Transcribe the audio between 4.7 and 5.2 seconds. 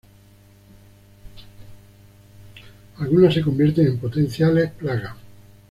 plagas.